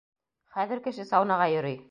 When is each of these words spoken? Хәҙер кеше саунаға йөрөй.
Хәҙер 0.55 0.81
кеше 0.89 1.07
саунаға 1.13 1.51
йөрөй. 1.55 1.79